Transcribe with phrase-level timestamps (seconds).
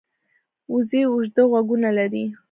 [0.73, 2.25] وزې اوږده غوږونه لري